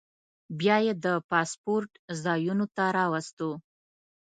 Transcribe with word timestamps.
بیا 0.59 0.77
یې 0.85 0.93
د 1.05 1.07
پاسپورټ 1.29 1.91
ځایونو 2.23 2.65
ته 2.75 2.83
راوستو. 2.97 3.51